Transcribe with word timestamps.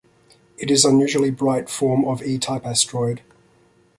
It 0.57 0.71
is 0.71 0.83
an 0.83 0.95
unusually 0.95 1.29
bright 1.29 1.69
form 1.69 2.05
of 2.05 2.23
E-type 2.23 2.65
asteroid. 2.65 3.21